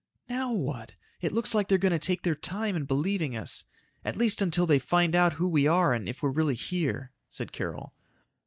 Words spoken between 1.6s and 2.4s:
they're going to take their